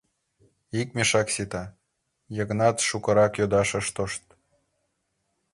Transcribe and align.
—Ик 0.79 0.87
мешак 0.95 1.27
сита,— 1.35 1.63
Йыгнат 2.35 2.77
шукырак 2.87 3.33
йодаш 3.39 3.69
ыш 3.79 3.87
тошт. 3.95 4.23